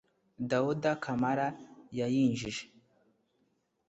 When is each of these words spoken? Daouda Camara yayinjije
Daouda 0.49 0.91
Camara 1.03 1.47
yayinjije 1.97 2.65